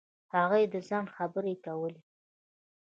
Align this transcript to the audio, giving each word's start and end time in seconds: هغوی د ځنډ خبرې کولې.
هغوی 0.35 0.63
د 0.73 0.75
ځنډ 0.87 1.07
خبرې 1.17 1.53
کولې. 1.65 2.01